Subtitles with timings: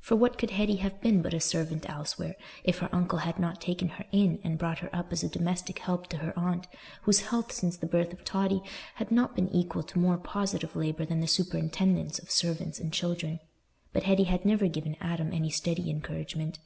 [0.00, 3.58] For what could Hetty have been but a servant elsewhere, if her uncle had not
[3.58, 6.66] taken her in and brought her up as a domestic help to her aunt,
[7.04, 8.60] whose health since the birth of Totty
[8.96, 13.40] had not been equal to more positive labour than the superintendence of servants and children?
[13.94, 16.58] But Hetty had never given Adam any steady encouragement.